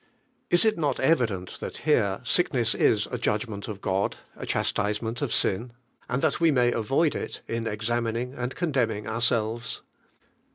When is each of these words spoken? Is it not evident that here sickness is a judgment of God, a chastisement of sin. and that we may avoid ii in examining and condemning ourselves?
Is 0.49 0.65
it 0.65 0.79
not 0.79 0.99
evident 0.99 1.59
that 1.59 1.77
here 1.85 2.21
sickness 2.23 2.73
is 2.73 3.05
a 3.11 3.19
judgment 3.19 3.67
of 3.67 3.81
God, 3.81 4.15
a 4.35 4.47
chastisement 4.47 5.21
of 5.21 5.31
sin. 5.31 5.73
and 6.09 6.23
that 6.23 6.39
we 6.39 6.49
may 6.49 6.71
avoid 6.71 7.15
ii 7.15 7.29
in 7.47 7.67
examining 7.67 8.33
and 8.33 8.55
condemning 8.55 9.07
ourselves? 9.07 9.83